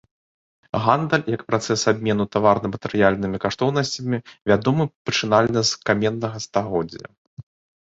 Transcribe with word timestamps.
Гандаль, 0.85 1.25
як 1.35 1.43
працэс 1.49 1.81
абмену 1.91 2.25
таварна-матэрыяльнымі 2.37 3.37
каштоўнасцямі, 3.45 4.17
вядомы 4.53 4.83
пачынальна 5.11 5.59
з 5.73 5.79
каменнага 5.93 6.37
стагоддзя. 6.51 7.05